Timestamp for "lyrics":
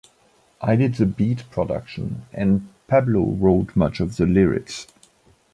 4.25-4.87